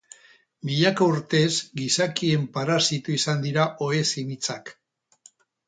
Milaka 0.69 1.09
urtez 1.11 1.51
gizakien 1.81 2.49
parasito 2.57 3.15
izan 3.19 3.47
dira 3.47 3.69
ohe-zimitzak. 3.89 4.77